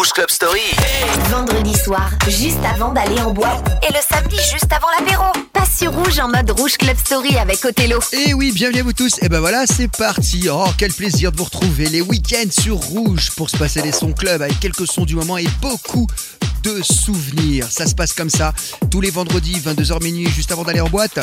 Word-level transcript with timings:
Rouge 0.00 0.12
Club 0.14 0.30
Story. 0.30 0.62
Vendredi 1.28 1.76
soir, 1.76 2.08
juste 2.26 2.64
avant 2.64 2.90
d'aller 2.90 3.20
en 3.20 3.32
boîte. 3.34 3.68
Et 3.86 3.92
le 3.92 3.98
samedi, 4.00 4.36
juste 4.50 4.72
avant 4.72 4.86
l'apéro. 4.98 5.24
Passe 5.52 5.76
sur 5.76 5.92
Rouge 5.92 6.18
en 6.20 6.28
mode 6.28 6.50
Rouge 6.52 6.78
Club 6.78 6.96
Story 6.96 7.36
avec 7.36 7.62
Othello. 7.66 7.98
Et 8.14 8.32
oui, 8.32 8.50
bienvenue 8.50 8.80
à 8.80 8.82
vous 8.82 8.94
tous. 8.94 9.18
Et 9.20 9.28
ben 9.28 9.40
voilà, 9.40 9.66
c'est 9.66 9.94
parti. 9.94 10.48
Oh, 10.50 10.64
quel 10.78 10.90
plaisir 10.90 11.32
de 11.32 11.36
vous 11.36 11.44
retrouver 11.44 11.90
les 11.90 12.00
week-ends 12.00 12.48
sur 12.50 12.76
Rouge 12.76 13.32
pour 13.36 13.50
se 13.50 13.58
passer 13.58 13.82
les 13.82 13.92
sons 13.92 14.14
club 14.14 14.40
avec 14.40 14.58
quelques 14.58 14.86
sons 14.86 15.04
du 15.04 15.16
moment 15.16 15.36
et 15.36 15.48
beaucoup 15.60 16.06
de 16.62 16.82
souvenirs. 16.82 17.66
Ça 17.70 17.86
se 17.86 17.94
passe 17.94 18.12
comme 18.12 18.30
ça 18.30 18.52
tous 18.90 19.00
les 19.00 19.10
vendredis 19.10 19.60
22h 19.60 20.02
minuit 20.02 20.28
juste 20.28 20.52
avant 20.52 20.64
d'aller 20.64 20.80
en 20.80 20.88
boîte 20.88 21.18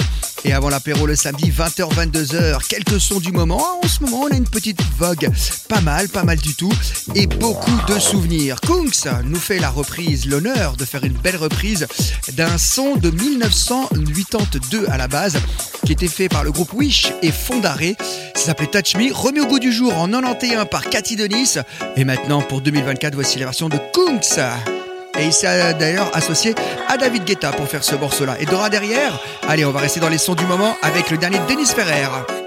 et 0.46 0.54
avant 0.54 0.70
l'apéro 0.70 1.06
le 1.06 1.16
samedi 1.16 1.52
20h 1.52 1.94
22h. 1.94 2.60
Quelques 2.68 3.00
sons 3.00 3.20
du 3.20 3.32
moment. 3.32 3.62
En 3.84 3.88
ce 3.88 4.02
moment, 4.02 4.22
on 4.22 4.32
a 4.32 4.36
une 4.36 4.48
petite 4.48 4.82
vogue. 4.98 5.30
Pas 5.68 5.82
mal, 5.82 6.10
pas 6.10 6.24
mal 6.24 6.38
du 6.38 6.56
tout 6.56 6.74
et 7.16 7.28
beaucoup 7.28 7.80
de 7.88 8.00
souvenirs. 8.00 8.60
Kunks 8.62 9.08
nous 9.24 9.40
fait 9.40 9.60
la 9.60 9.70
reprise, 9.70 10.26
l'honneur 10.26 10.76
de 10.76 10.86
faire 10.86 11.04
une 11.04 11.14
belle 11.14 11.38
reprise 11.38 11.88
d'un 12.34 12.58
son 12.58 12.96
de 12.96 13.10
1982 13.10 14.88
à 14.90 14.98
la 14.98 15.08
base 15.08 15.38
qui 15.86 15.94
était 15.94 16.08
fait 16.08 16.30
par 16.30 16.44
le 16.44 16.52
groupe 16.52 16.74
Wish 16.74 17.14
et 17.22 17.32
Fondaré. 17.32 17.96
Ça 18.36 18.48
s'appelait 18.48 18.68
Touch 18.68 18.96
Me, 18.96 19.14
remis 19.14 19.40
au 19.40 19.48
goût 19.48 19.60
du 19.60 19.72
jour 19.72 19.98
en 19.98 20.08
91 20.08 20.66
par 20.70 20.90
Cathy 20.90 21.16
Denis. 21.16 21.56
Et 21.96 22.06
maintenant, 22.06 22.42
pour 22.42 22.62
2024, 22.62 23.16
voici 23.16 23.40
la 23.40 23.46
version 23.46 23.70
de 23.70 23.78
Kunks. 23.94 24.77
Et 25.20 25.26
il 25.26 25.34
s'est 25.34 25.74
d'ailleurs 25.74 26.10
associé 26.14 26.54
à 26.88 26.98
David 26.98 27.24
Guetta 27.26 27.52
pour 27.52 27.68
faire 27.68 27.84
ce 27.84 27.96
morceau-là. 27.96 28.36
Et 28.40 28.46
Dora 28.46 28.70
derrière 28.70 29.20
Allez, 29.48 29.66
on 29.66 29.72
va 29.72 29.80
rester 29.80 30.00
dans 30.00 30.10
les 30.10 30.18
sons 30.18 30.36
du 30.36 30.46
moment 30.46 30.76
avec 30.82 31.10
le 31.10 31.18
dernier 31.18 31.40
Denis 31.48 31.66
Ferrer. 31.66 32.47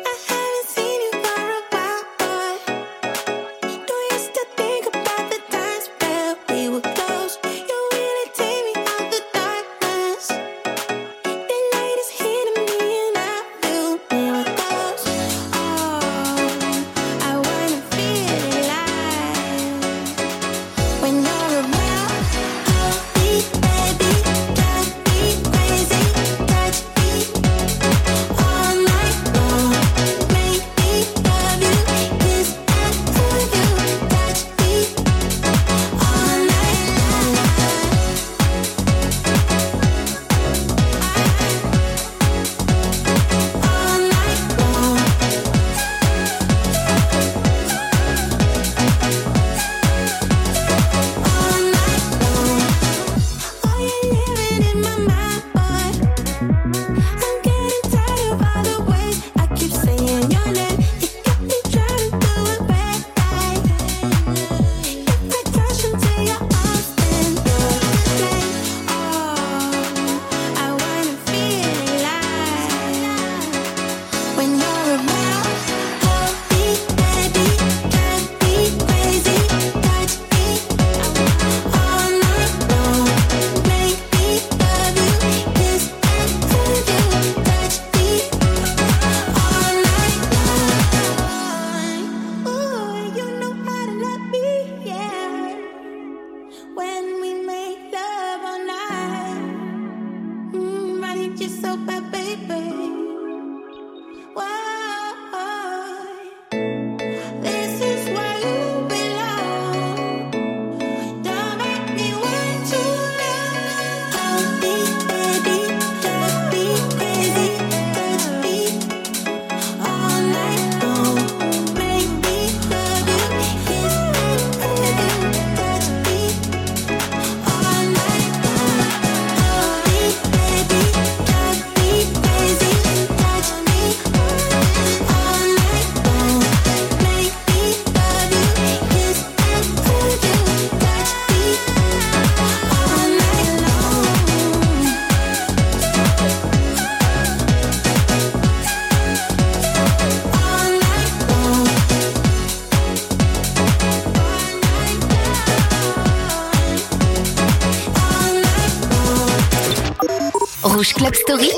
Club 161.00 161.14
Story. 161.14 161.50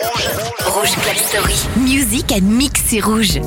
Rouge 0.67 0.95
Club 1.03 1.17
Story. 1.17 1.55
Music 1.77 2.31
and 2.31 2.43
Mix, 2.43 2.81
c'est 2.87 3.01
rouge. 3.01 3.41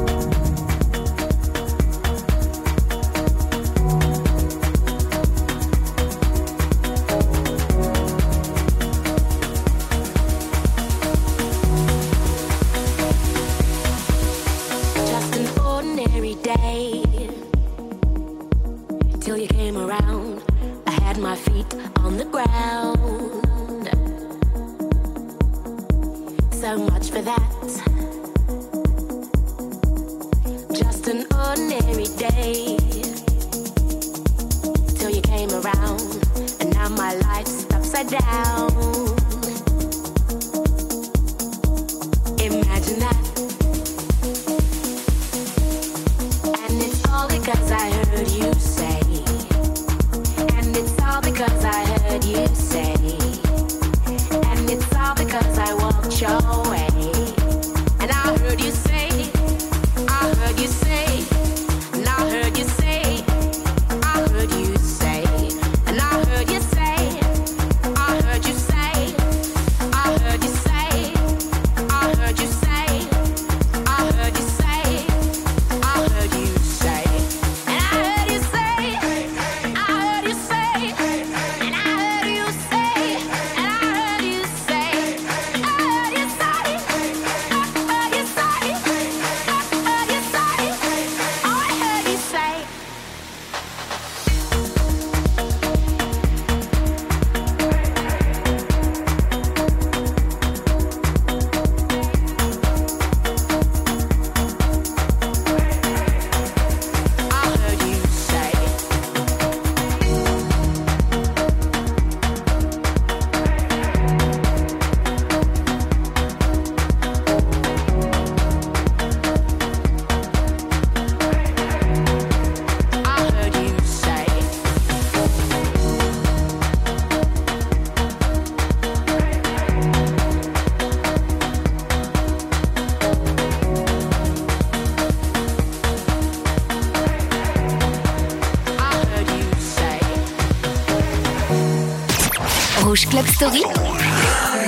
Story, 143.45 143.61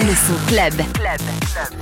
le 0.06 0.16
son. 0.16 0.38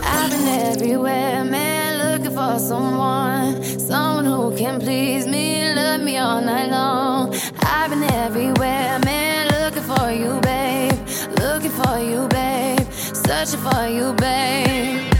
I've 0.01 0.29
been 0.31 0.47
everywhere, 0.47 1.43
man, 1.43 1.97
looking 1.97 2.33
for 2.33 2.57
someone, 2.57 3.61
someone 3.63 4.23
who 4.23 4.55
can 4.55 4.79
please 4.79 5.27
me, 5.27 5.73
love 5.73 5.99
me 5.99 6.17
all 6.17 6.39
night 6.39 6.69
long. 6.71 7.35
I've 7.63 7.89
been 7.89 8.03
everywhere, 8.03 8.99
man, 9.03 9.47
looking 9.49 9.83
for 9.83 10.09
you, 10.09 10.39
babe, 10.39 10.97
looking 11.41 11.71
for 11.71 11.99
you, 11.99 12.29
babe, 12.29 12.87
searching 12.91 13.59
for 13.59 13.87
you, 13.89 14.13
babe. 14.13 15.14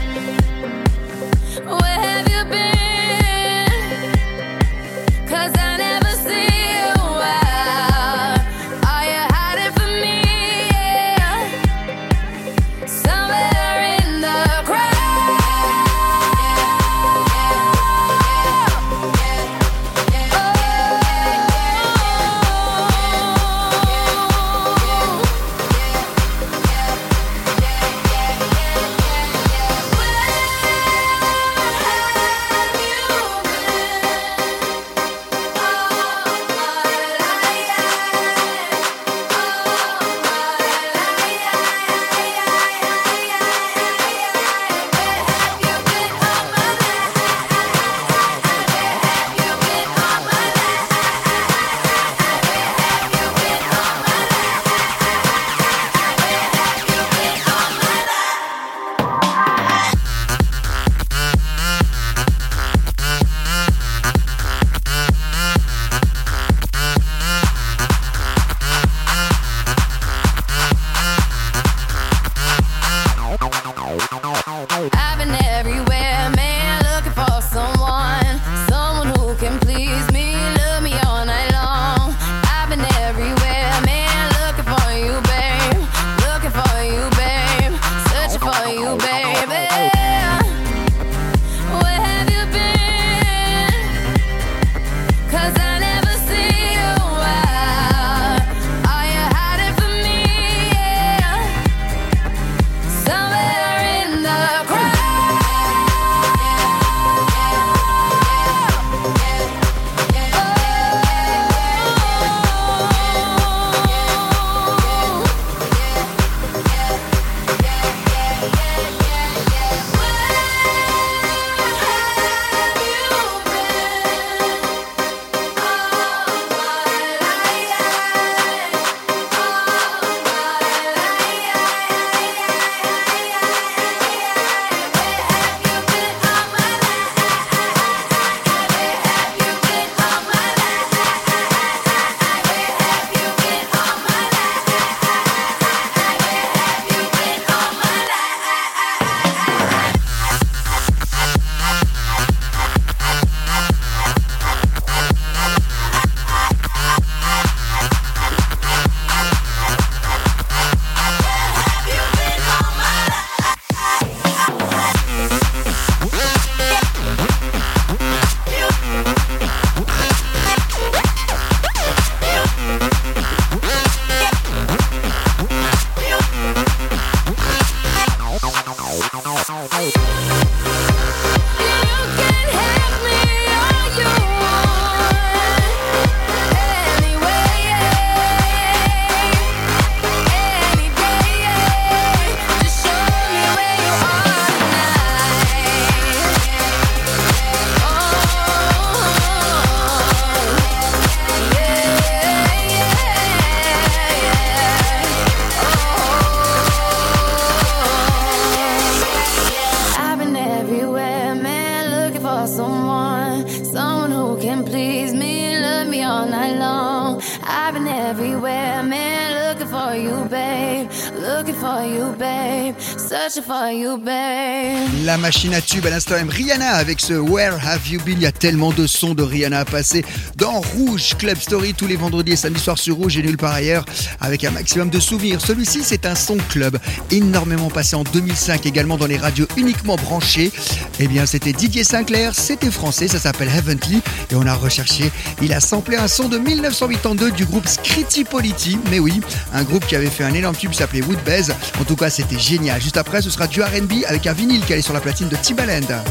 Machine 225.26 225.56
à 225.56 225.62
à 225.84 225.90
l'instant 225.90 226.16
même 226.16 226.30
Rihanna 226.30 226.72
avec 226.72 227.02
ce 227.02 227.14
Where 227.14 227.58
Have 227.62 227.88
You 227.90 228.00
Been? 228.06 228.18
Il 228.20 228.24
y 228.24 228.26
a 228.26 228.32
tellement 228.32 228.72
de 228.72 228.88
sons 228.88 229.14
de 229.14 229.24
Rihanna 229.24 229.60
à 229.60 229.66
passer 229.66 230.06
dans 230.38 230.62
Rouge 230.62 231.16
Club 231.18 231.38
Story 231.38 231.74
tous 231.74 231.86
les 231.86 231.98
vendredis 231.98 232.32
et 232.32 232.36
samedis 232.38 232.62
soirs 232.62 232.78
sur 232.78 232.96
Rouge 232.96 233.18
et 233.18 233.22
nulle 233.22 233.36
part 233.36 233.54
ailleurs 233.54 233.84
avec 234.22 234.46
un 234.46 234.52
maximum 234.52 234.90
de 234.90 235.00
souvenirs. 235.02 235.42
Celui-ci 235.42 235.82
c'est 235.84 236.06
un 236.06 236.16
son 236.16 236.38
club 236.50 236.80
énormément 237.12 237.70
passé 237.70 237.98
en 237.98 238.04
2005 238.04 238.66
également 238.66 238.98
dans 238.98 239.06
les 239.06 239.18
radios 239.18 239.48
uniquement 239.58 239.98
branchées. 239.98 240.52
Eh 241.00 241.08
bien 241.08 241.26
c'était 241.26 241.52
Didier 241.52 241.84
Sinclair, 241.84 242.36
c'était 242.36 242.72
français, 242.72 243.10
ça 243.10 243.20
s'appelle 243.20 243.50
Heavenly 243.50 244.02
et 244.32 244.36
on 244.36 244.48
a 244.48 244.54
recherché, 244.54 245.12
il 245.42 245.52
a 245.52 245.60
samplé 245.60 245.98
un 245.98 246.08
son 246.08 246.30
de 246.30 246.38
1982 246.38 247.32
du 247.32 247.46
groupe 247.46 247.68
Scritti 247.68 248.24
Politti. 248.24 248.80
Mais 248.92 249.00
oui, 249.00 249.20
un 249.54 249.64
groupe 249.64 249.86
qui 249.86 249.96
avait 249.96 250.10
fait 250.10 250.24
un 250.24 250.34
énorme 250.34 250.56
tube 250.56 250.74
s'appelait 250.74 251.02
Woodbase. 251.02 251.54
En 251.82 251.84
tout 251.84 251.98
cas 251.98 252.10
c'était 252.10 252.40
génial. 252.40 252.82
Juste 252.82 252.98
après 252.98 253.22
ce 253.22 253.30
sera 253.30 253.48
du 253.48 253.62
R&B 253.62 254.06
avec 254.08 254.26
un 254.28 254.34
vinyle 254.34 254.64
qui 254.64 254.72
allait 254.72 254.82
sur 254.82 254.94
la 254.94 255.02
platine 255.02 255.28
de 255.28 255.36
Timbaland. 255.36 255.65
talenten. 255.66 256.02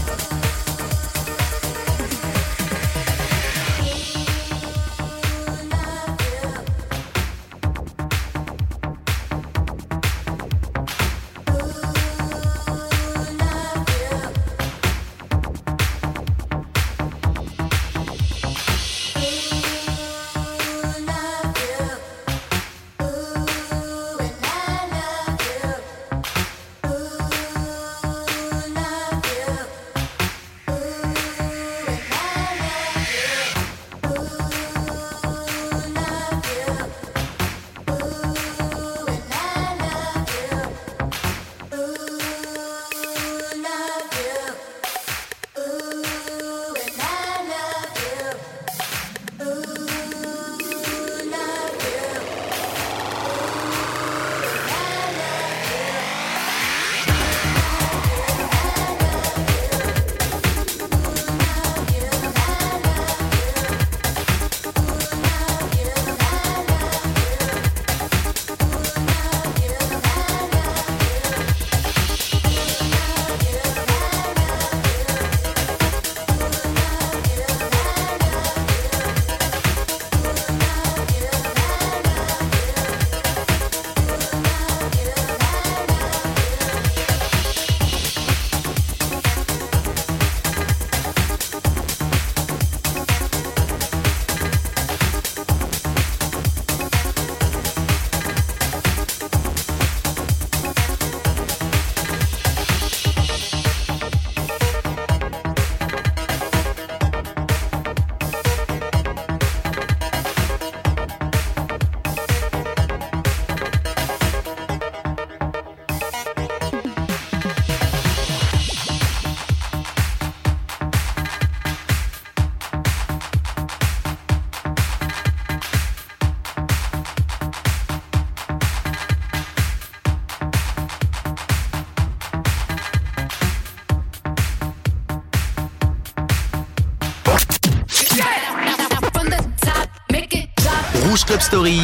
Story. 141.54 141.78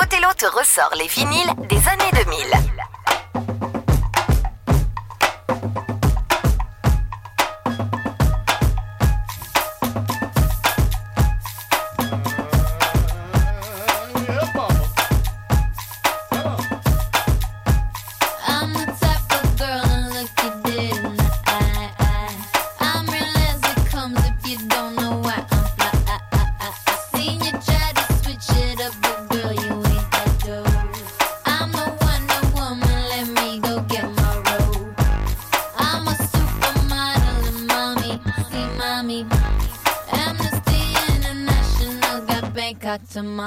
Othello 0.00 0.28
te 0.34 0.46
ressort 0.46 0.94
les 0.96 1.08
vinyles 1.08 1.52
des 1.68 1.76
années 1.88 2.10
2000. 2.24 2.57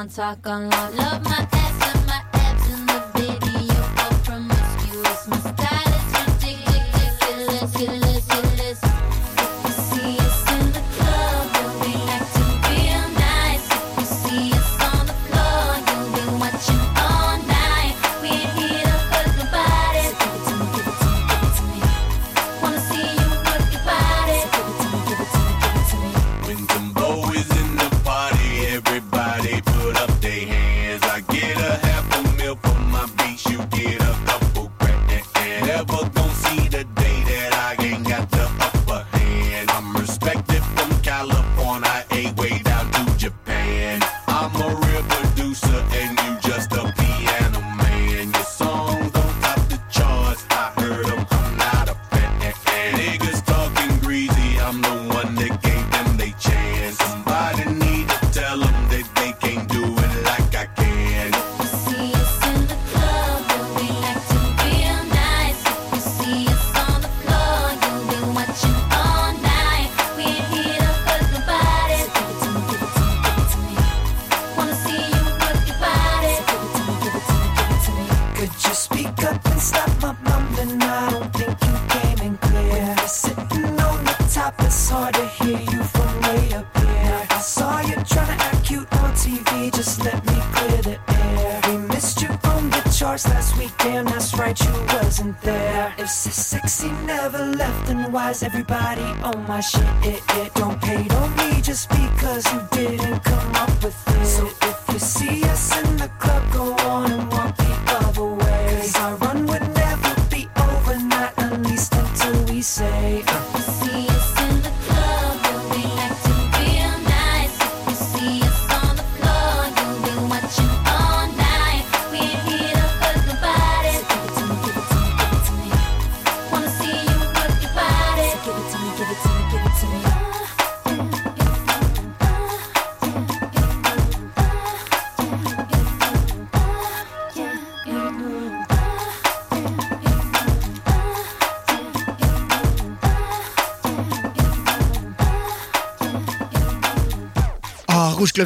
on, 0.01 0.10
talk 0.10 0.48
on, 0.48 0.70
love. 0.70 0.96
love 0.96 1.30
everybody 98.43 99.03
on 99.24 99.45
my 99.48 99.60
shit, 99.60 99.83
it, 100.03 100.24
it. 100.38 100.61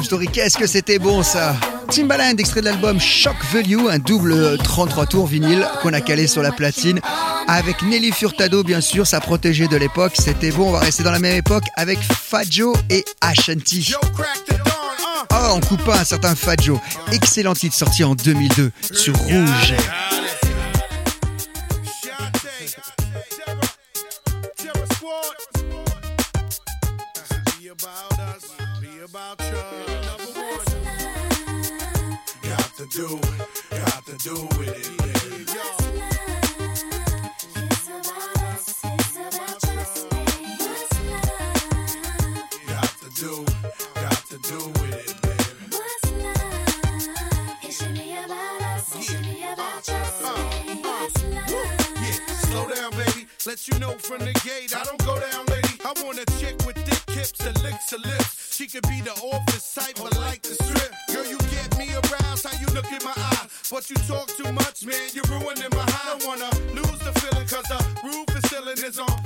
Story. 0.04 0.28
Qu'est-ce 0.28 0.58
que 0.58 0.66
c'était 0.66 0.98
bon 0.98 1.22
ça? 1.22 1.56
Timbaland, 1.90 2.36
extrait 2.38 2.60
de 2.60 2.66
l'album 2.66 3.00
Shock 3.00 3.36
Value, 3.52 3.88
un 3.88 3.98
double 3.98 4.32
euh, 4.32 4.56
33 4.56 5.06
tours 5.06 5.26
vinyle 5.26 5.66
qu'on 5.82 5.92
a 5.92 6.00
calé 6.00 6.26
sur 6.26 6.42
la 6.42 6.52
platine. 6.52 7.00
Avec 7.48 7.82
Nelly 7.82 8.12
Furtado, 8.12 8.64
bien 8.64 8.80
sûr, 8.80 9.06
sa 9.06 9.20
protégée 9.20 9.68
de 9.68 9.76
l'époque. 9.76 10.14
C'était 10.18 10.50
bon, 10.50 10.68
on 10.68 10.72
va 10.72 10.80
rester 10.80 11.02
dans 11.02 11.12
la 11.12 11.18
même 11.18 11.36
époque 11.36 11.64
avec 11.76 11.98
Fadjo 12.00 12.74
et 12.90 13.04
Ashanti. 13.20 13.94
Oh, 15.32 15.52
on 15.54 15.60
coupe 15.60 15.84
pas 15.84 16.00
un 16.00 16.04
certain 16.04 16.34
Fadjo. 16.34 16.80
Excellent 17.12 17.54
titre 17.54 17.76
sorti 17.76 18.02
en 18.04 18.14
2002 18.14 18.72
sur 18.92 19.16
Rouge. 19.16 19.74
Plus, 63.86 64.08
you 64.08 64.14
talk 64.14 64.28
too 64.36 64.52
much, 64.52 64.84
man. 64.84 65.10
You're 65.12 65.24
ruining 65.24 65.70
my 65.72 65.84
high. 65.88 66.16
I 66.18 66.26
wanna 66.26 66.50
lose 66.74 66.98
the 66.98 67.12
feeling, 67.20 67.46
cause 67.46 67.64
the 67.64 67.84
roof 68.02 68.36
is 68.36 68.44
still 68.50 68.68
in 68.68 68.76
his 68.76 68.98
on 68.98 69.25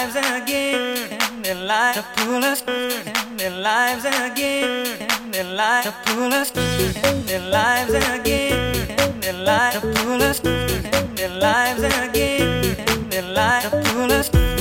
lives 0.00 0.16
again, 0.16 1.42
their 1.42 1.54
like 1.54 1.94
to 1.94 2.02
pull 2.16 2.42
us, 2.42 2.62
their 2.62 3.50
lives 3.50 4.04
again, 4.06 5.06
their 5.30 5.44
like 5.44 5.84
to 5.84 5.94
pull 6.06 6.32
us, 6.32 6.50
their 6.50 7.40
lives 7.50 7.92
again, 7.92 9.20
their 9.20 9.34
like 9.34 9.74
to 9.74 9.80
pull 9.80 10.22
us, 10.22 10.40
their 10.40 11.28
lives 11.28 11.82
again, 11.82 13.10
their 13.10 13.22
like 13.22 13.62
to 13.64 13.70
pull 13.92 14.10
us. 14.10 14.59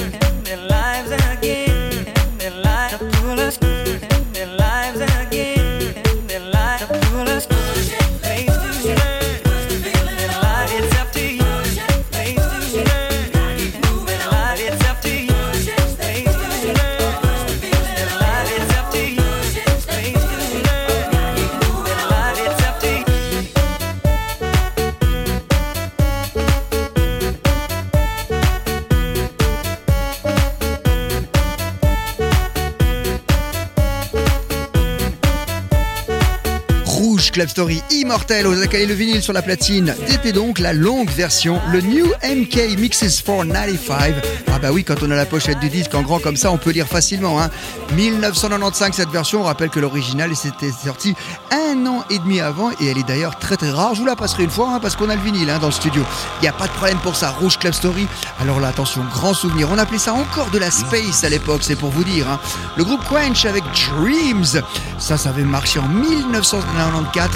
Club 37.40 37.48
Story 37.52 37.82
immortel 37.92 38.48
aux 38.48 38.62
accolés 38.62 38.86
le 38.86 38.94
vinyle 38.94 39.22
sur 39.22 39.32
la 39.32 39.42
platine. 39.42 39.96
C'était 40.08 40.34
donc 40.34 40.60
la 40.60 40.74
longue 40.74 41.10
version, 41.10 41.62
le 41.72 41.80
New 41.80 42.06
MK 42.22 42.78
Mixes 42.78 43.22
for 43.22 43.46
95. 43.46 44.16
Ah 44.52 44.60
bah 44.60 44.74
oui, 44.74 44.84
quand 44.84 45.02
on 45.04 45.10
a 45.10 45.16
la 45.16 45.26
pochette 45.26 45.58
du 45.62 45.70
disque 45.70 45.96
en 45.96 46.02
grand 46.02 46.20
comme 46.20 46.36
ça, 46.36 46.52
on 46.52 46.58
peut 46.58 46.72
lire 46.72 46.88
facilement. 46.88 47.42
Hein. 47.42 47.50
1995 47.96 48.94
cette 48.94 49.10
version, 49.10 49.40
on 49.40 49.44
rappelle 49.44 49.70
que 49.70 49.80
l'original 49.80 50.36
c'était 50.36 50.72
sorti 50.72 51.16
un 51.52 51.86
an 51.86 52.04
et 52.10 52.20
demi 52.20 52.42
avant 52.42 52.72
et 52.72 52.88
elle 52.88 52.98
est 52.98 53.08
d'ailleurs 53.08 53.40
très 53.40 53.56
très 53.56 53.72
rare. 53.72 53.96
Je 53.96 54.02
vous 54.02 54.06
la 54.06 54.18
passerai 54.18 54.44
une 54.44 54.50
fois 54.50 54.72
hein, 54.74 54.80
parce 54.82 54.98
qu'on 54.98 55.10
a 55.10 55.16
le 55.16 55.22
vinyle 55.22 55.50
hein, 55.50 55.60
dans 55.60 55.68
le 55.68 55.72
studio. 55.72 56.04
Il 56.40 56.42
n'y 56.42 56.50
a 56.50 56.54
pas 56.54 56.68
de 56.68 56.74
problème 56.74 56.98
pour 56.98 57.16
ça, 57.16 57.30
Rouge 57.30 57.58
Club 57.58 57.74
Story. 57.74 58.06
Alors 58.42 58.60
là, 58.60 58.68
attention, 58.68 59.02
grand 59.14 59.34
souvenir. 59.34 59.70
On 59.72 59.78
appelait 59.78 59.98
ça 59.98 60.14
encore 60.14 60.50
de 60.50 60.58
la 60.58 60.72
space 60.72 61.24
à 61.24 61.30
l'époque, 61.30 61.62
c'est 61.64 61.78
pour 61.78 61.92
vous 61.92 62.04
dire. 62.04 62.28
hein. 62.30 62.40
Le 62.76 62.84
groupe 62.84 63.02
Quench 63.08 63.46
avec 63.46 63.64
Dreams. 63.64 64.62
Ça, 64.98 65.18
ça 65.18 65.30
avait 65.30 65.44
marché 65.44 65.80
en 65.80 65.88
1994, 65.88 67.29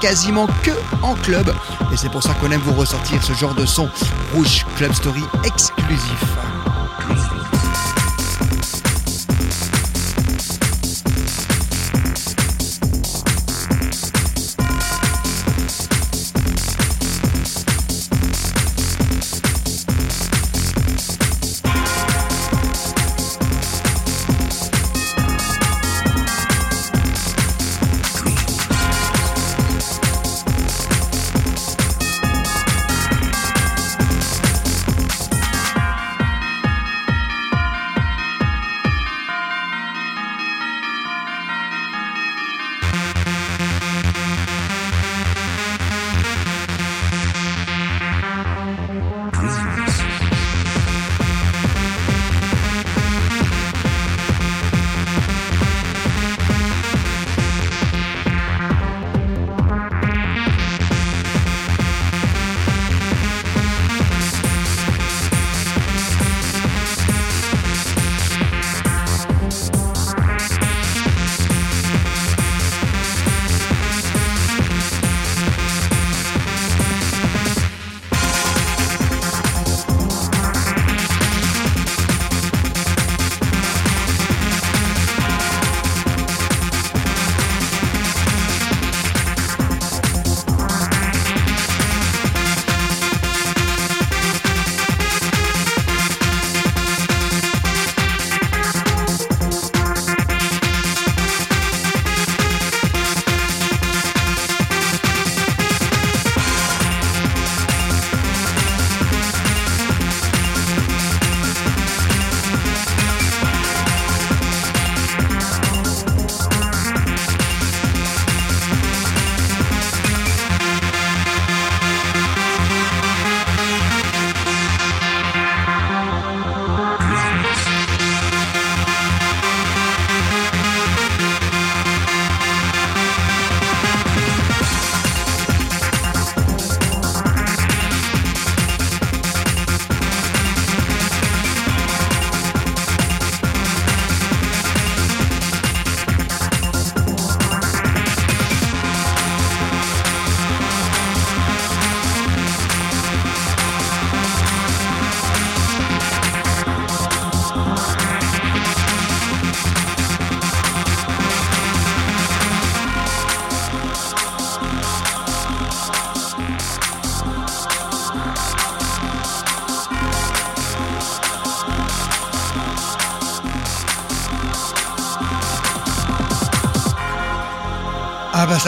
quasiment 0.00 0.46
que 0.62 0.70
en 1.02 1.14
club. 1.14 1.52
Et 1.92 1.96
c'est 1.96 2.10
pour 2.10 2.22
ça 2.22 2.34
qu'on 2.34 2.50
aime 2.50 2.60
vous 2.60 2.74
ressortir 2.74 3.22
ce 3.22 3.32
genre 3.32 3.54
de 3.54 3.66
son 3.66 3.88
Rouge 4.34 4.64
Club 4.76 4.92
Story 4.92 5.24
exclusif. 5.44 6.47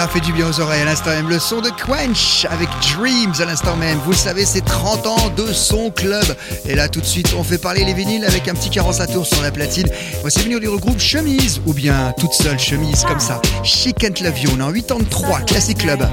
Ça 0.01 0.09
fait 0.09 0.21
du 0.21 0.33
bien 0.33 0.49
aux 0.49 0.61
oreilles 0.61 0.81
à 0.81 0.87
l'instant 0.87 1.11
même. 1.11 1.29
Le 1.29 1.39
son 1.39 1.61
de 1.61 1.69
Quench 1.69 2.47
avec 2.49 2.71
Dreams 2.95 3.35
à 3.39 3.45
l'instant 3.45 3.77
même. 3.77 3.99
Vous 3.99 4.13
le 4.13 4.17
savez, 4.17 4.47
c'est 4.47 4.65
30 4.65 5.07
ans 5.07 5.29
de 5.37 5.53
son 5.53 5.91
club. 5.91 6.25
Et 6.65 6.75
là 6.75 6.89
tout 6.89 7.03
de 7.03 7.05
suite, 7.05 7.35
on 7.37 7.45
fait 7.45 7.59
parler 7.59 7.85
les 7.85 7.93
vinyles 7.93 8.25
avec 8.25 8.49
un 8.49 8.55
petit 8.55 8.71
carence 8.71 9.01
à 9.01 9.07
tour 9.07 9.27
sur 9.27 9.43
la 9.43 9.51
platine. 9.51 9.87
Voici 10.23 10.41
venu 10.41 10.59
du 10.59 10.71
regroupe 10.71 10.99
Chemise 10.99 11.61
ou 11.67 11.75
bien 11.75 12.15
toute 12.19 12.33
seule 12.33 12.59
chemise 12.59 13.05
comme 13.05 13.21
ça. 13.21 13.43
She 13.63 13.93
Can't 13.93 14.23
Love 14.23 14.39
You. 14.39 14.53
On 14.59 14.75
est 14.75 14.91
en 14.91 15.01
83, 15.01 15.41
classique 15.41 15.81
club. 15.81 16.09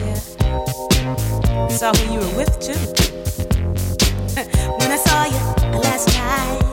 Yeah. 0.00 0.14
Saw 1.68 1.92
who 1.92 2.14
you 2.14 2.20
were 2.20 2.34
with 2.38 2.58
too. 2.60 2.72
when 4.78 4.90
I 4.90 4.96
saw 4.96 5.26
you 5.26 5.38
last 5.82 6.08
night, 6.08 6.63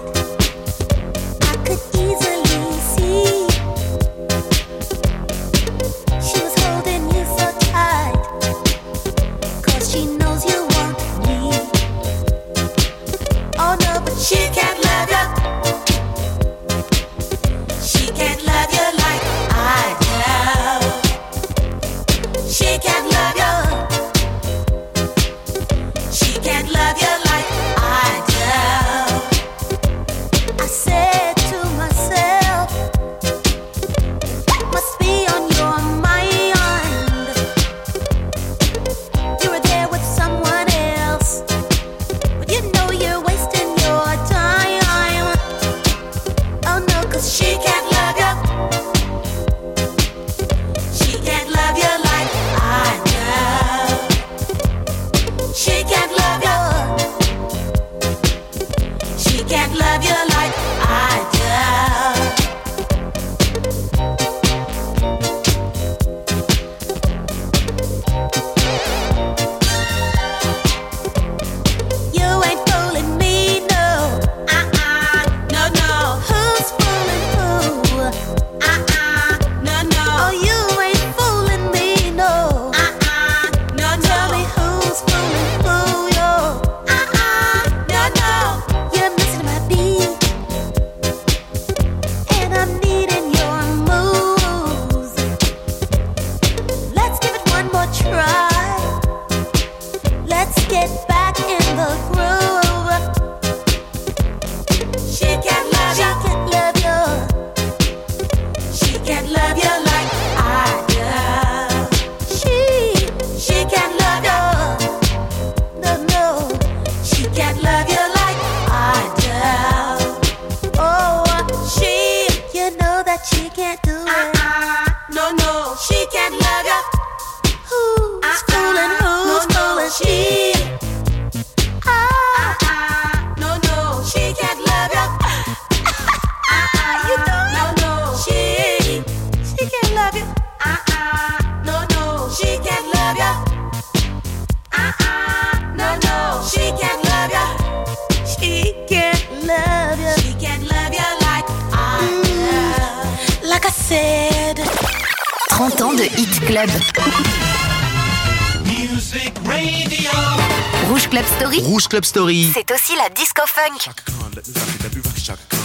Rouge 160.87 161.07
Club 161.07 161.25
Story, 161.25 161.59
Rouge 161.61 161.87
Club 161.87 162.03
Story. 162.03 162.51
c'est 162.53 162.71
aussi 162.71 162.95
la 162.95 163.09
disco 163.09 163.41
funk. 163.45 163.87
Let 164.33 164.47
me 164.47 164.53
rock 164.53 164.67
it, 164.75 164.83
let 164.83 164.95
me 164.95 165.01
rock 165.01 165.17
it, 165.17 165.23
Chaka 165.23 165.43
Khan. 165.49 165.59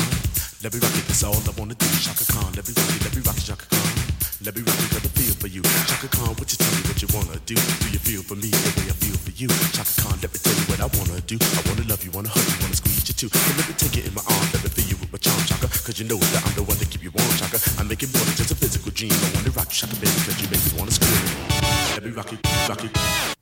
Let 0.62 0.74
me 0.74 0.80
rock 0.80 0.94
it, 0.96 1.06
that's 1.06 1.22
all 1.24 1.34
I 1.34 1.52
wanna 1.58 1.74
do. 1.74 1.86
Chaka 2.02 2.24
Khan, 2.32 2.52
let 2.54 2.66
me 2.66 2.74
rock 2.76 2.90
it, 2.94 3.02
let 3.04 3.14
me 3.16 3.22
rock 3.22 3.36
it, 3.38 3.44
Chaka 3.46 3.66
Khan. 3.66 3.86
Let 4.44 4.54
me 4.54 4.62
rock 4.62 4.78
it, 4.78 4.90
got 4.92 5.04
a 5.04 5.10
feel 5.10 5.34
for 5.34 5.48
you. 5.48 5.62
Chaka 5.88 6.08
Khan, 6.14 6.34
what 6.38 6.46
you 6.50 6.58
tell 6.58 6.72
me 6.76 6.82
what 6.86 6.98
you 7.02 7.08
wanna 7.14 7.38
do? 7.46 7.54
Do 7.56 7.86
you 7.90 7.98
feel 7.98 8.22
for 8.22 8.36
me 8.36 8.50
the 8.52 8.70
way 8.78 8.86
I 8.90 8.96
feel 9.00 9.16
for 9.18 9.32
you? 9.34 9.48
Chaka 9.74 9.94
Khan, 10.02 10.16
let 10.22 10.30
me 10.30 10.38
tell 10.38 10.54
you 10.54 10.66
what 10.70 10.80
I 10.82 10.88
wanna 10.98 11.20
do. 11.26 11.36
I 11.40 11.60
wanna 11.66 11.84
love 11.90 12.02
you, 12.04 12.10
wanna 12.14 12.30
hug 12.30 12.46
you, 12.46 12.56
wanna 12.62 12.76
squeeze 12.76 13.06
you 13.08 13.14
too. 13.14 13.30
So 13.32 13.50
let 13.58 13.66
me 13.66 13.74
take 13.78 13.96
it 13.98 14.04
in 14.06 14.14
my 14.14 14.22
arms, 14.26 14.50
let 14.54 14.62
me 14.62 14.70
feel 14.70 14.86
you 14.92 14.96
with 15.00 15.10
my 15.10 15.18
charm, 15.18 15.40
Chaka. 15.46 15.66
Cause 15.70 15.98
you 15.98 16.06
know 16.06 16.18
that 16.20 16.42
I'm 16.46 16.54
the 16.54 16.62
one 16.62 16.78
to 16.78 16.86
keep 16.86 17.02
you 17.02 17.10
warm, 17.10 17.32
Chaka. 17.40 17.58
I 17.78 17.82
make 17.82 18.02
it 18.02 18.10
more 18.14 18.22
than 18.22 18.36
just 18.38 18.52
a 18.52 18.56
physical 18.58 18.92
dream. 18.92 19.14
I 19.14 19.28
wanna 19.34 19.50
rock 19.56 19.72
you, 19.72 19.78
Chaka, 19.82 19.96
baby, 19.98 20.18
cause 20.26 20.36
you 20.38 20.48
make 20.52 20.62
me 20.62 20.72
wanna 20.78 20.94
scream. 20.94 21.18
Let 21.98 22.02
me 22.04 22.10
rock 22.14 22.30
it, 22.30 22.40
rock 22.68 22.82
it. 22.84 23.35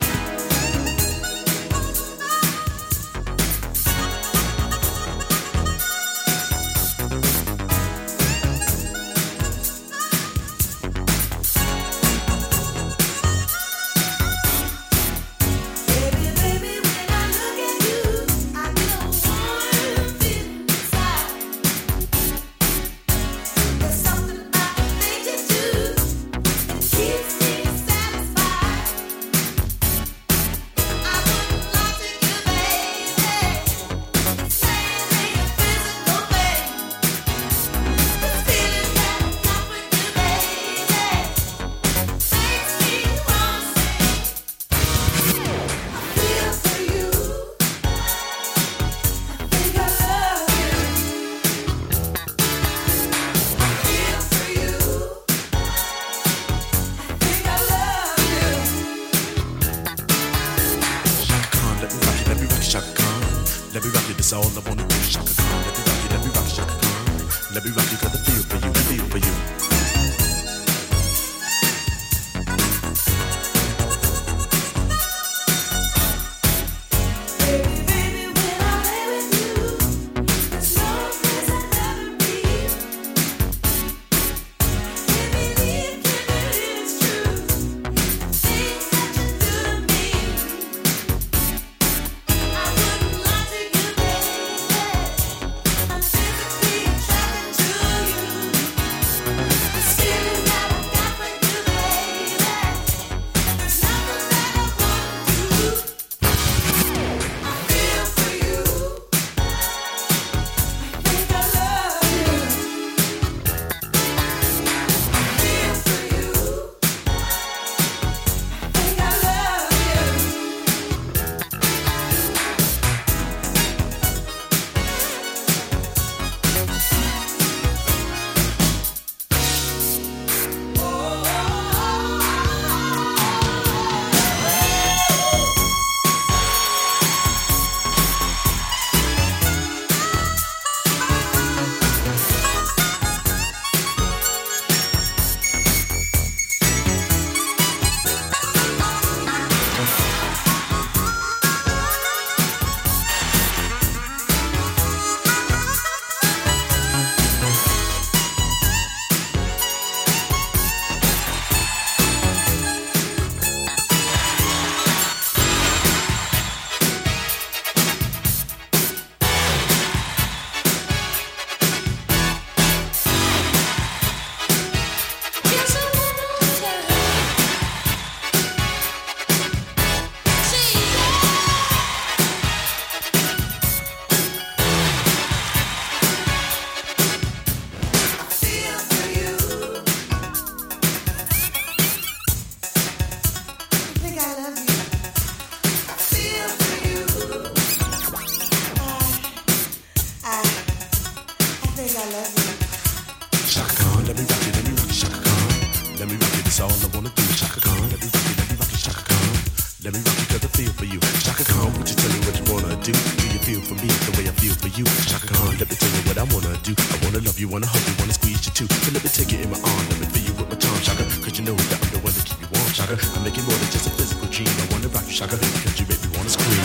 Do. 216.64 216.72
I 216.72 216.96
wanna 217.05 217.20
love 217.20 217.38
you, 217.38 217.48
wanna 217.48 217.66
hug 217.66 217.85
you, 217.87 217.94
wanna 218.00 218.15
squeeze 218.15 218.40
you 218.46 218.52
too. 218.52 218.67
So 218.83 218.90
let 218.92 219.04
me 219.04 219.10
take 219.10 219.33
it 219.33 219.44
in 219.44 219.50
my 219.50 219.60
arm, 219.60 219.85
let 219.90 220.00
me 220.00 220.06
feel 220.06 220.25
you 220.25 220.35
with 220.40 220.48
my 220.48 220.56
charm, 220.56 220.81
Chaka. 220.81 221.04
Cause 221.21 221.38
you 221.38 221.44
know 221.44 221.54
that 221.54 221.79
I'm 221.85 221.90
the 221.92 222.00
one 222.00 222.15
to 222.17 222.23
keep 222.25 222.40
you 222.40 222.48
warm, 222.56 222.73
Chaka. 222.73 222.96
I 222.96 223.19
make 223.23 223.37
it 223.37 223.44
more 223.44 223.58
than 223.60 223.71
just 223.71 223.87
a 223.87 223.90
physical 223.90 224.27
dream. 224.33 224.48
I 224.48 224.67
wanna 224.73 224.88
rock 224.88 225.04
you, 225.06 225.12
Chaka, 225.15 225.37
because 225.37 225.77
you 225.79 225.87
make 225.87 226.00
me 226.02 226.10
wanna 226.17 226.31
scream. 226.31 226.60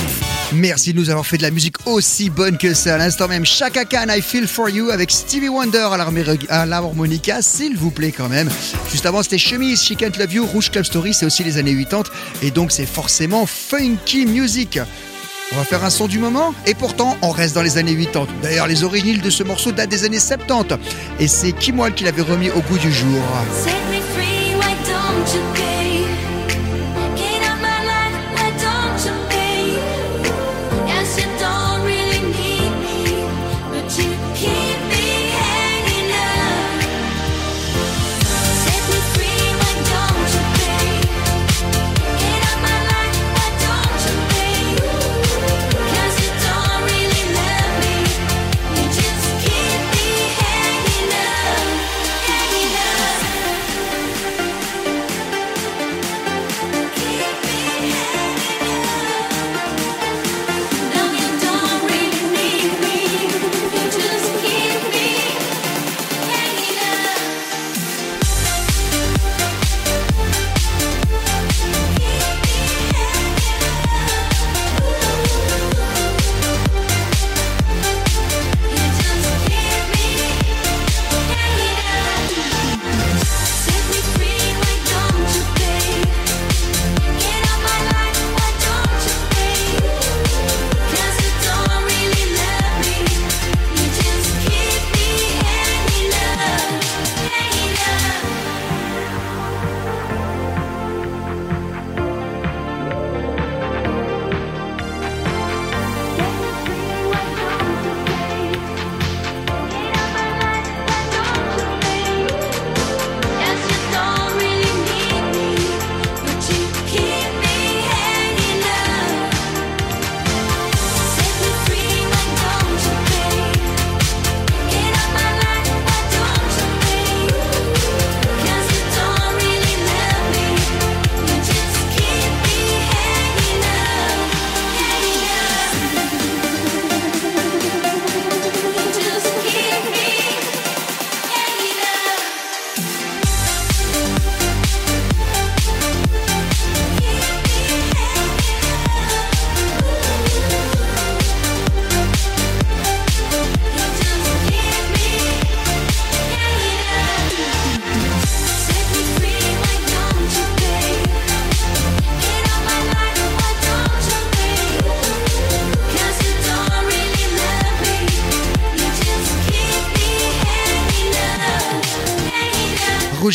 Merci 0.53 0.93
de 0.93 0.99
nous 0.99 1.09
avoir 1.09 1.27
fait 1.27 1.37
de 1.37 1.43
la 1.43 1.51
musique 1.51 1.75
aussi 1.85 2.29
bonne 2.29 2.57
que 2.57 2.73
ça. 2.73 2.95
À 2.95 2.97
l'instant 2.97 3.27
même, 3.27 3.45
Chaka 3.45 3.85
Khan, 3.85 4.07
I 4.09 4.21
Feel 4.21 4.47
For 4.47 4.69
You 4.69 4.89
avec 4.89 5.11
Stevie 5.11 5.49
Wonder 5.49 5.87
à 6.49 6.65
l'harmonica, 6.65 7.41
s'il 7.41 7.77
vous 7.77 7.91
plaît 7.91 8.11
quand 8.11 8.29
même. 8.29 8.49
Juste 8.89 9.05
avant, 9.05 9.21
c'était 9.21 9.37
Chemise, 9.37 9.83
She 9.83 9.95
Can't 9.95 10.17
Love 10.17 10.33
You, 10.33 10.45
Rouge 10.47 10.71
Club 10.71 10.85
Story, 10.85 11.13
c'est 11.13 11.25
aussi 11.25 11.43
les 11.43 11.57
années 11.57 11.75
80 11.75 12.03
et 12.41 12.51
donc 12.51 12.71
c'est 12.71 12.87
forcément 12.87 13.45
funky 13.45 14.25
music. 14.25 14.79
On 15.51 15.55
va 15.55 15.63
faire 15.63 15.83
un 15.83 15.89
son 15.89 16.07
du 16.07 16.19
moment 16.19 16.53
et 16.67 16.75
pourtant 16.75 17.17
on 17.23 17.31
reste 17.31 17.55
dans 17.55 17.63
les 17.63 17.77
années 17.77 17.95
80. 17.95 18.27
D'ailleurs, 18.43 18.67
les 18.67 18.83
origines 18.83 19.19
de 19.19 19.29
ce 19.29 19.43
morceau 19.43 19.71
datent 19.71 19.89
des 19.89 20.03
années 20.03 20.19
70 20.19 20.77
et 21.19 21.27
c'est 21.27 21.53
Kimwal 21.53 21.93
qui 21.93 22.03
l'avait 22.03 22.21
remis 22.21 22.51
au 22.51 22.61
goût 22.61 22.77
du 22.77 22.91
jour. 22.91 23.19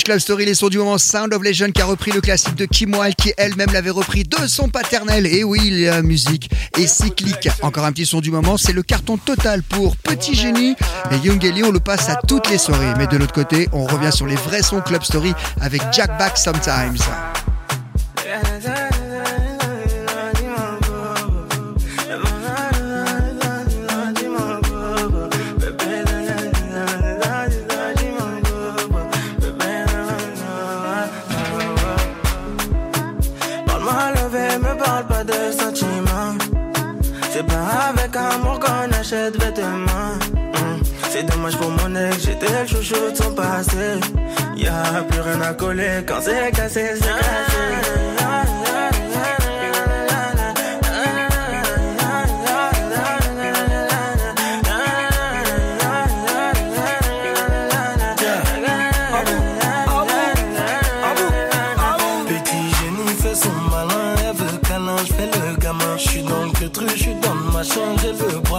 Club 0.04 0.18
Story, 0.18 0.44
les 0.44 0.54
sons 0.54 0.68
du 0.68 0.76
moment 0.76 0.98
Sound 0.98 1.32
of 1.32 1.42
Legend 1.42 1.72
qui 1.72 1.80
a 1.80 1.86
repris 1.86 2.12
le 2.12 2.20
classique 2.20 2.54
de 2.56 2.66
Kim 2.66 2.94
Wilde 2.94 3.14
qui 3.16 3.32
elle-même 3.38 3.72
l'avait 3.72 3.90
repris 3.90 4.22
de 4.22 4.46
son 4.46 4.68
paternel. 4.68 5.26
Et 5.26 5.44
oui, 5.44 5.84
la 5.84 6.02
musique 6.02 6.50
est 6.78 6.86
cyclique. 6.86 7.48
Encore 7.62 7.86
un 7.86 7.92
petit 7.92 8.04
son 8.04 8.20
du 8.20 8.30
moment, 8.30 8.58
c'est 8.58 8.74
le 8.74 8.82
carton 8.82 9.16
total 9.16 9.62
pour 9.62 9.96
Petit 9.96 10.34
Génie. 10.34 10.76
Et 11.10 11.26
Young 11.26 11.42
Ellie, 11.42 11.64
on 11.64 11.72
le 11.72 11.80
passe 11.80 12.10
à 12.10 12.16
toutes 12.16 12.50
les 12.50 12.58
soirées. 12.58 12.92
Mais 12.98 13.06
de 13.06 13.16
l'autre 13.16 13.32
côté, 13.32 13.68
on 13.72 13.86
revient 13.86 14.12
sur 14.12 14.26
les 14.26 14.36
vrais 14.36 14.62
sons 14.62 14.82
Club 14.82 15.02
Story 15.02 15.32
avec 15.60 15.80
Jack 15.90 16.18
Back 16.18 16.36
Sometimes. 16.36 16.98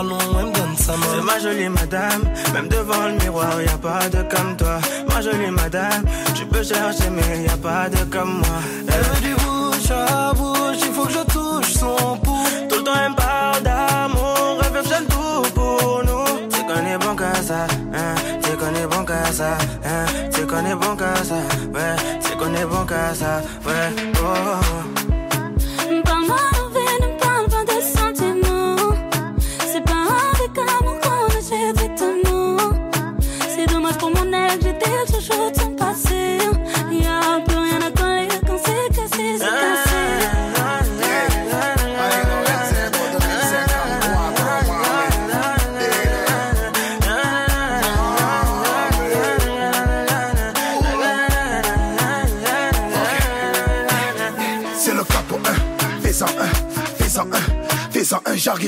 Long, 0.04 0.18
elle 0.40 0.46
me 0.48 0.54
donne 0.54 0.78
sa 0.78 0.98
main. 0.98 1.06
C'est 1.16 1.24
ma 1.24 1.40
jolie 1.40 1.70
madame, 1.70 2.24
même 2.54 2.68
devant 2.68 3.08
le 3.08 3.14
miroir, 3.14 3.62
y 3.62 3.68
a 3.68 3.78
pas 3.78 4.10
de 4.10 4.24
comme 4.24 4.56
toi. 4.58 4.80
Jolie 5.26 5.50
madame, 5.50 6.06
tu 6.36 6.46
peux 6.46 6.62
chercher, 6.62 7.10
mais 7.10 7.46
y 7.46 7.50
a 7.50 7.58
pas 7.58 7.90
de 7.90 7.98
comme 8.12 8.42
moi. 8.42 8.60
Elle 8.88 9.02
veut 9.02 9.22
du 9.22 9.34
bouche 9.34 9.90
à 9.90 10.32
bouche, 10.34 10.78
il 10.86 10.94
faut 10.94 11.06
que 11.06 11.14
je 11.14 11.24
touche 11.34 11.74
son 11.74 12.18
pouls. 12.18 12.46
Tout 12.70 12.76
le 12.76 12.84
temps 12.84 12.92
elle 12.94 13.16
parle 13.16 13.64
d'amour, 13.64 14.60
elle 14.64 14.72
veut 14.72 14.84
faire 14.84 15.02
tout 15.08 15.42
pour 15.56 16.04
nous. 16.06 16.48
Qu'on 16.68 16.86
est 16.86 16.98
bon 17.00 17.16
qu'à 17.16 17.34
ça, 17.42 17.66
hein, 17.92 18.16
qu'on 18.60 18.76
est 18.76 18.86
bon 18.86 19.04
qu'à 19.04 19.26
ça, 19.32 19.58
hein, 19.84 20.06
qu'on 20.48 20.64
est 20.64 20.76
bon 20.76 20.96
qu'à 20.96 21.16
ça, 21.24 21.40
ouais, 21.74 22.38
qu'on 22.38 22.54
est 22.54 22.66
bon 22.66 22.86
qu'à 22.86 23.16
ça, 23.16 23.42
ouais, 23.66 23.96
oh. 24.22 24.26
oh. 24.26 24.95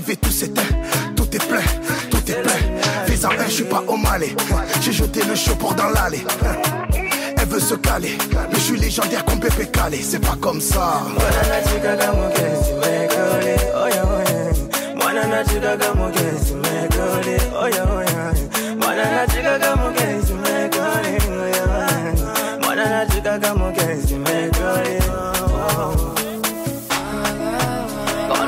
Et 0.10 0.16
tout 0.16 0.32
s'éteint, 0.32 0.62
tout 1.16 1.28
est 1.36 1.48
plein, 1.48 1.62
tout 2.10 2.32
est 2.32 2.42
plein. 2.42 3.06
Fais-en 3.06 3.30
un, 3.30 3.46
je 3.48 3.52
suis 3.52 3.64
pas 3.64 3.84
au 3.88 3.98
malais, 3.98 4.36
j'ai 4.82 4.92
jeté 4.92 5.22
le 5.22 5.56
pour 5.56 5.74
dans 5.74 5.90
l'allée. 5.90 6.24
Elle 7.38 7.48
veut 7.48 7.60
se 7.60 7.76
caler, 7.76 8.18
mais 8.32 8.56
je 8.56 8.64
suis 8.64 8.80
légendaire 8.80 9.26
comme 9.26 9.40
Pépé 9.40 9.68
Calé, 9.68 10.00
c'est 10.02 10.20
pas 10.20 10.38
comme 10.40 10.62
ça. 10.62 11.04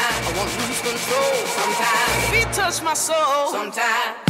I 0.00 0.32
wanna 0.36 0.50
lose 0.66 0.80
control. 0.80 1.34
Sometimes 1.46 2.26
the 2.26 2.32
beat 2.32 2.52
touch 2.52 2.82
my 2.82 2.94
soul. 2.94 3.50
Sometimes, 3.50 3.52
sometimes, 3.52 3.52
sometimes, 3.52 3.74
sometimes, 3.76 4.29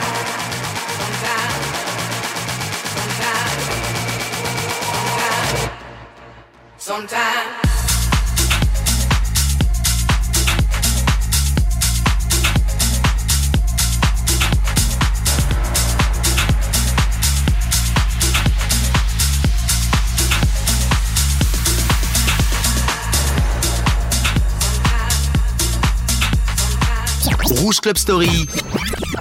Rouge 27.61 27.79
Club 27.79 27.97
Story. 27.97 28.47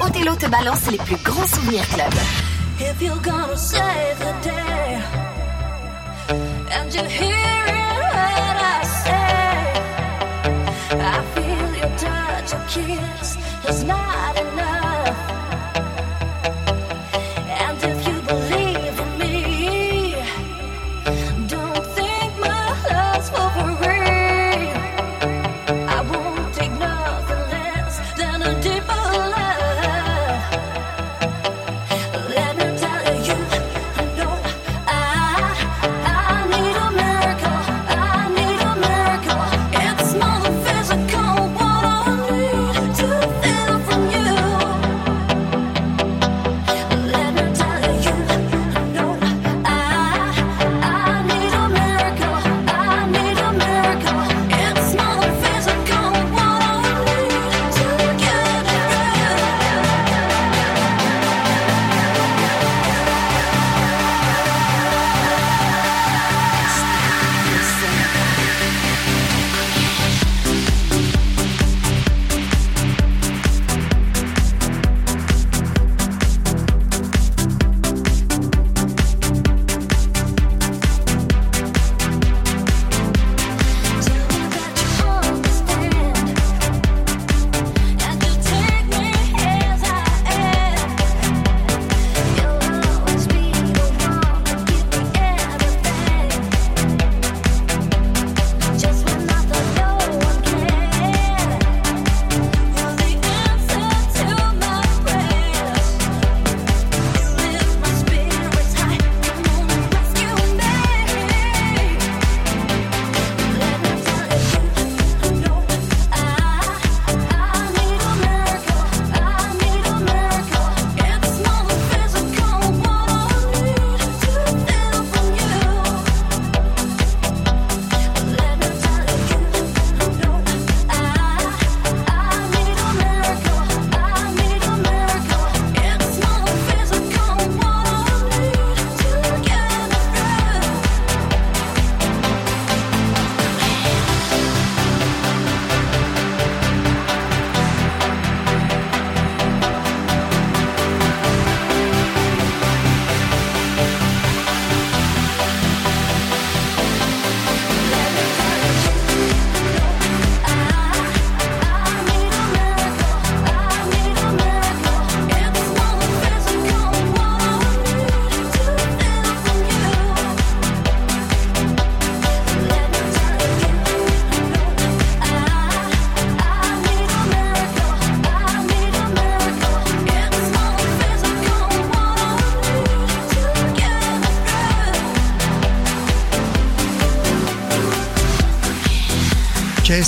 Othello 0.00 0.34
te 0.36 0.46
balance 0.46 0.90
les 0.90 0.96
plus 0.96 1.16
grands 1.22 1.46
souvenirs 1.46 1.86
club. 1.88 2.14
If 2.78 3.02
you're 3.02 3.20
gonna 3.22 3.54
save 3.54 4.18
the 4.18 4.48
day, 4.48 5.19
kiss 12.70 13.36
is 13.68 13.82
not 13.82 14.36
enough. 14.38 14.49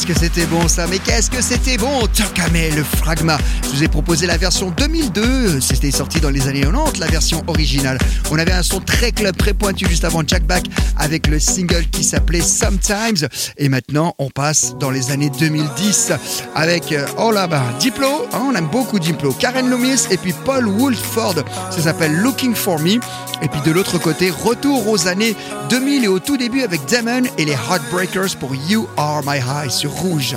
Qu'est-ce 0.04 0.14
que 0.14 0.26
c'était 0.26 0.46
bon 0.46 0.66
ça, 0.66 0.88
mais 0.88 0.98
qu'est-ce 0.98 1.30
que 1.30 1.40
c'était 1.40 1.76
bon? 1.76 2.08
Tokame, 2.08 2.74
le 2.74 2.82
Fragma. 2.82 3.38
Je 3.62 3.68
vous 3.68 3.84
ai 3.84 3.88
proposé 3.88 4.26
la 4.26 4.36
version 4.36 4.72
2002, 4.76 5.60
c'était 5.60 5.92
sorti 5.92 6.18
dans 6.18 6.30
les 6.30 6.48
années 6.48 6.62
90, 6.62 6.98
la 6.98 7.06
version 7.06 7.44
originale. 7.46 7.98
On 8.32 8.38
avait 8.38 8.50
un 8.50 8.64
son 8.64 8.80
très 8.80 9.12
club, 9.12 9.36
très 9.36 9.54
pointu 9.54 9.86
juste 9.88 10.04
avant 10.04 10.24
Jack 10.26 10.44
Back 10.44 10.64
avec 10.98 11.28
le 11.28 11.38
single 11.38 11.86
qui 11.86 12.02
s'appelait 12.02 12.40
Sometimes. 12.40 13.28
Et 13.58 13.68
maintenant, 13.68 14.14
on 14.18 14.28
passe 14.28 14.74
dans 14.80 14.90
les 14.90 15.12
années 15.12 15.30
2010 15.38 16.12
avec, 16.56 16.90
euh, 16.90 17.06
oh 17.18 17.30
là-bas, 17.30 17.62
Diplo, 17.78 18.26
hein, 18.32 18.42
on 18.50 18.56
aime 18.56 18.68
beaucoup 18.72 18.98
Diplo, 18.98 19.32
Karen 19.32 19.70
Loomis 19.70 20.06
et 20.10 20.16
puis 20.16 20.34
Paul 20.44 20.66
Woolford. 20.66 21.44
Ça 21.70 21.80
s'appelle 21.80 22.16
Looking 22.16 22.56
for 22.56 22.80
Me. 22.80 22.98
Et 23.42 23.48
puis 23.48 23.60
de 23.64 23.70
l'autre 23.70 23.98
côté, 23.98 24.30
retour 24.30 24.88
aux 24.88 25.06
années 25.06 25.36
2000 25.70 26.04
et 26.04 26.08
au 26.08 26.18
tout 26.18 26.36
début 26.36 26.62
avec 26.62 26.84
Damon 26.86 27.22
et 27.38 27.44
les 27.44 27.52
Heartbreakers 27.52 28.36
pour 28.38 28.54
You 28.68 28.88
Are 28.96 29.22
My 29.24 29.38
High 29.38 29.70
Rouge. 30.00 30.36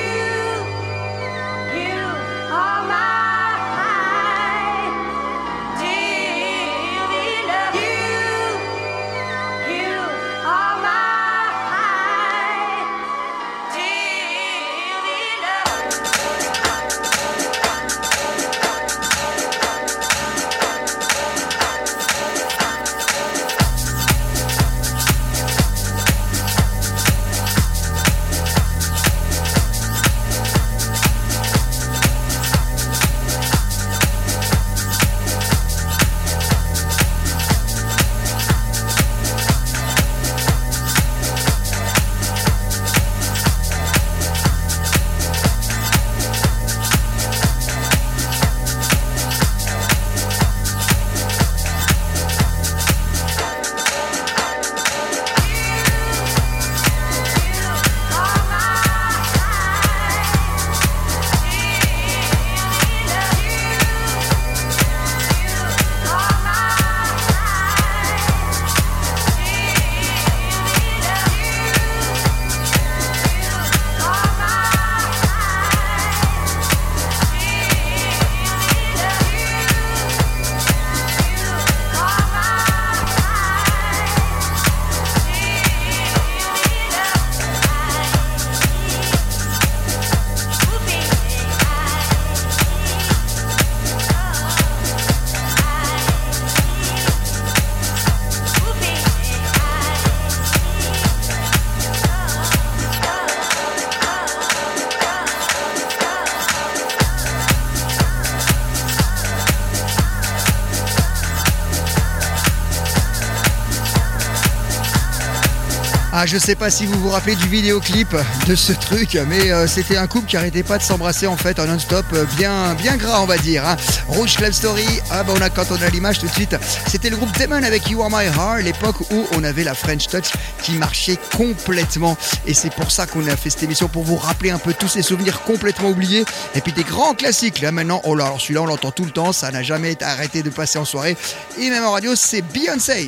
Ah, 116.23 116.27
je 116.27 116.37
sais 116.37 116.53
pas 116.53 116.69
si 116.69 116.85
vous 116.85 116.99
vous 116.99 117.09
rappelez 117.09 117.35
du 117.35 117.47
vidéoclip 117.47 118.15
de 118.45 118.53
ce 118.53 118.73
truc, 118.73 119.17
mais 119.27 119.49
euh, 119.49 119.65
c'était 119.65 119.97
un 119.97 120.05
couple 120.05 120.27
qui 120.27 120.37
arrêtait 120.37 120.61
pas 120.61 120.77
de 120.77 120.83
s'embrasser 120.83 121.25
en 121.25 121.35
fait 121.35 121.59
en 121.59 121.65
non-stop, 121.65 122.05
euh, 122.13 122.25
bien, 122.37 122.75
bien 122.75 122.95
gras 122.95 123.21
on 123.21 123.25
va 123.25 123.39
dire. 123.39 123.67
hein. 123.67 123.75
Rouge 124.07 124.35
Club 124.35 124.51
Story, 124.51 124.85
ah 125.09 125.23
bah 125.23 125.33
on 125.35 125.41
a 125.41 125.49
quand 125.49 125.65
on 125.71 125.81
a 125.81 125.89
l'image 125.89 126.19
tout 126.19 126.27
de 126.27 126.31
suite. 126.31 126.55
C'était 126.85 127.09
le 127.09 127.17
groupe 127.17 127.35
Demon 127.39 127.63
avec 127.63 127.89
You 127.89 128.03
Are 128.03 128.11
My 128.11 128.25
Heart, 128.27 128.61
l'époque 128.61 128.97
où 129.09 129.25
on 129.35 129.43
avait 129.43 129.63
la 129.63 129.73
French 129.73 130.09
Touch 130.09 130.31
qui 130.61 130.73
marchait 130.73 131.17
complètement. 131.35 132.15
Et 132.45 132.53
c'est 132.53 132.71
pour 132.71 132.91
ça 132.91 133.07
qu'on 133.07 133.25
a 133.25 133.35
fait 133.35 133.49
cette 133.49 133.63
émission 133.63 133.87
pour 133.87 134.03
vous 134.03 134.17
rappeler 134.17 134.51
un 134.51 134.59
peu 134.59 134.75
tous 134.75 134.89
ces 134.89 135.01
souvenirs 135.01 135.41
complètement 135.41 135.89
oubliés. 135.89 136.23
Et 136.53 136.61
puis 136.61 136.71
des 136.71 136.83
grands 136.83 137.15
classiques. 137.15 137.61
Là 137.61 137.71
maintenant, 137.71 137.99
oh 138.03 138.13
là, 138.13 138.31
celui-là 138.37 138.61
on 138.61 138.67
l'entend 138.67 138.91
tout 138.91 139.05
le 139.05 139.11
temps, 139.11 139.33
ça 139.33 139.49
n'a 139.49 139.63
jamais 139.63 139.93
été 139.93 140.05
arrêté 140.05 140.43
de 140.43 140.51
passer 140.51 140.77
en 140.77 140.85
soirée. 140.85 141.17
Et 141.59 141.71
même 141.71 141.83
en 141.83 141.93
radio, 141.93 142.15
c'est 142.15 142.43
Beyoncé. 142.43 143.07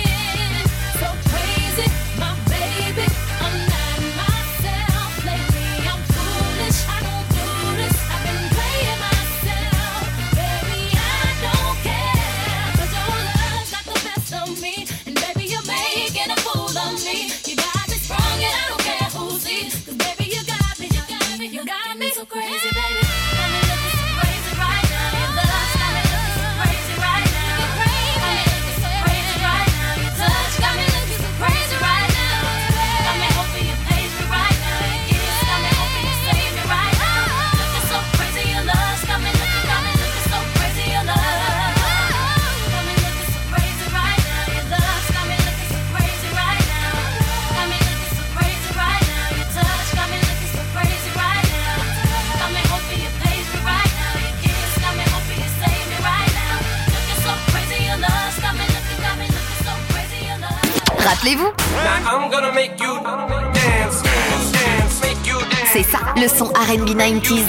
c'est 65.71 65.83
ça, 65.83 65.99
le 66.17 66.27
son 66.27 66.45
R&B 66.47 66.89
90s. 66.89 67.45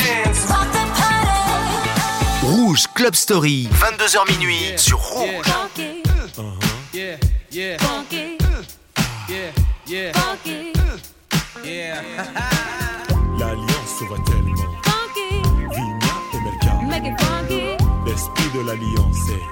Rouge 2.42 2.84
Club 2.94 3.14
Story, 3.14 3.68
22h 3.72 4.30
minuit 4.30 4.72
sur 4.76 4.98
Rouge. 4.98 5.46
Yeah, 6.92 7.16
yeah. 7.50 7.78
Funky, 7.78 8.38
Yeah, 9.28 9.50
yeah, 9.86 10.12
funky, 10.12 10.72
yeah. 11.64 12.02
L'alliance 13.38 13.98
se 13.98 14.04
voit 14.04 14.18
tellement. 14.26 14.54
funky, 14.84 15.42
Vigna 15.70 16.14
et 16.34 16.40
Melka. 16.44 16.74
make 16.86 17.06
it 17.06 17.20
funky, 17.20 17.62
L'esprit 18.06 18.50
de 18.54 18.60
l'alliance 18.66 19.28
est. 19.30 19.51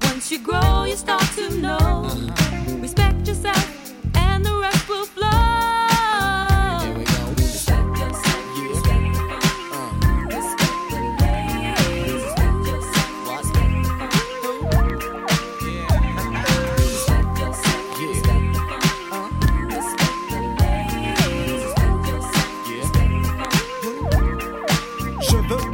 you 0.31 0.39
grow, 0.39 0.85
you 0.85 0.95
start 0.95 1.21
to 1.35 1.49
know. 1.57 1.75
Uh-huh. 1.77 2.77
Respect 2.79 3.27
yourself, 3.27 3.91
and 4.15 4.45
the 4.45 4.53
rest 4.61 4.87
will 4.87 5.03
flow. 5.03 5.27
We 6.97 7.03
go. 7.03 7.33
Respect 7.35 7.97
yourself, 7.99 8.59
respect 8.69 9.15
the 9.17 9.23
Respect 10.31 10.85
the 10.91 11.01
ladies, 11.19 12.23
respect 12.23 12.63
yourself, 12.71 13.27
respect 13.27 13.75
the 14.43 14.51
respect 14.95 15.11
the 15.11 16.01
ladies, 16.23 16.71
respect 16.79 17.31
yourself, 17.41 17.83
respect 22.71 23.19
the. 23.83 23.91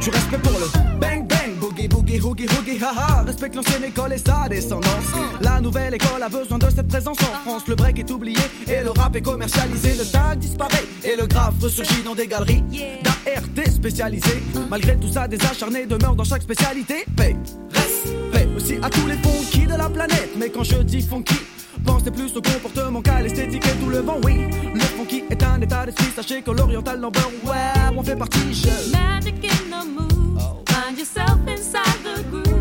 Je 0.00 0.10
veux 0.10 0.38
pour 0.42 0.58
le 0.58 0.66
bang 0.98 1.22
bang, 1.28 1.54
boogie 1.60 1.86
boogie, 1.86 2.18
hoogie 2.18 2.48
hoogie, 2.48 2.78
haha. 2.82 3.17
Respecte 3.28 3.54
l'ancienne 3.56 3.84
école 3.84 4.14
et 4.14 4.18
sa 4.18 4.48
descendance. 4.48 5.12
La 5.42 5.60
nouvelle 5.60 5.94
école 5.94 6.22
a 6.22 6.28
besoin 6.30 6.58
de 6.58 6.70
cette 6.70 6.88
présence 6.88 7.18
en 7.20 7.48
France. 7.48 7.68
Le 7.68 7.74
break 7.74 7.98
est 7.98 8.10
oublié 8.10 8.40
et 8.66 8.82
le 8.82 8.90
rap 8.90 9.14
est 9.16 9.20
commercialisé. 9.20 9.90
Le 9.98 10.04
tag 10.10 10.38
disparaît 10.38 10.84
et 11.04 11.14
le 11.14 11.26
graphe 11.26 11.54
ressurgit 11.60 12.02
dans 12.02 12.14
des 12.14 12.26
galeries 12.26 12.62
d'ART 13.02 13.70
spécialisées. 13.70 14.42
Malgré 14.70 14.96
tout 14.96 15.12
ça, 15.12 15.28
des 15.28 15.40
acharnés 15.44 15.84
demeurent 15.84 16.16
dans 16.16 16.24
chaque 16.24 16.42
spécialité. 16.42 17.04
Paix, 17.16 17.36
respect 17.74 18.48
aussi 18.56 18.76
à 18.82 18.88
tous 18.88 19.06
les 19.06 19.16
funky 19.16 19.66
de 19.66 19.76
la 19.76 19.90
planète. 19.90 20.30
Mais 20.38 20.48
quand 20.48 20.64
je 20.64 20.78
dis 20.78 21.02
funky, 21.02 21.36
Pensez 21.84 22.10
plus 22.10 22.36
au 22.36 22.42
comportement 22.42 23.00
qu'à 23.00 23.20
l'esthétique 23.20 23.64
et 23.64 23.84
tout 23.84 23.88
le 23.88 24.00
vent, 24.00 24.18
oui. 24.24 24.48
Le 24.74 24.80
funky 24.80 25.22
est 25.30 25.42
un 25.44 25.60
état 25.60 25.86
d'esprit, 25.86 26.08
sachez 26.14 26.42
que 26.42 26.50
l'oriental 26.50 26.98
number, 26.98 27.30
ouais, 27.44 27.96
on 27.96 28.02
fait 28.02 28.16
partie, 28.16 28.52
je. 28.52 28.90
Magic 28.90 29.36
in 29.44 29.70
the 29.70 29.86
mood. 29.86 30.42
Find 30.68 30.98
yourself 30.98 31.38
inside 31.46 31.84
the 32.02 32.28
grooves. 32.30 32.57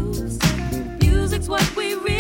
What 1.48 1.76
we 1.78 1.94
really 1.94 2.17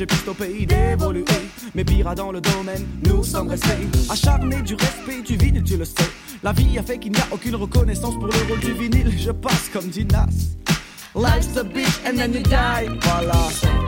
Empêché 0.00 0.06
plus 0.06 0.30
au 0.30 0.34
pays 0.34 0.66
d'évoluer. 0.66 1.24
Mais 1.74 1.84
pire 1.84 2.14
dans 2.14 2.32
le 2.32 2.40
domaine, 2.40 2.86
nous 3.06 3.22
sommes 3.22 3.48
restés 3.48 3.86
acharnés 4.08 4.62
du 4.62 4.74
respect 4.74 5.20
du 5.22 5.36
vinyle, 5.36 5.62
tu 5.62 5.76
le 5.76 5.84
sais. 5.84 6.10
La 6.42 6.52
vie 6.52 6.78
a 6.78 6.82
fait 6.82 6.98
qu'il 6.98 7.12
n'y 7.12 7.20
a 7.20 7.26
aucune 7.30 7.56
reconnaissance 7.56 8.14
pour 8.14 8.26
le 8.26 8.32
rôle 8.48 8.60
du 8.60 8.72
vinyle. 8.72 9.12
Je 9.18 9.30
passe 9.30 9.68
comme 9.72 9.88
dit 9.88 10.06
Nas. 10.06 10.26
Life's 11.14 11.56
a 11.56 11.64
bitch 11.64 12.00
and 12.06 12.16
then 12.16 12.32
you 12.32 12.42
die. 12.42 12.88
Voilà. 13.02 13.79